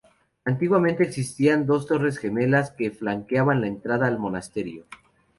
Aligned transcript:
Antiguamente 0.45 1.03
existían 1.03 1.67
dos 1.67 1.85
torres 1.85 2.17
gemelas 2.17 2.71
que 2.71 2.89
flanqueaban 2.89 3.61
la 3.61 3.67
entrada 3.67 4.07
al 4.07 4.17
monasterio. 4.17 4.87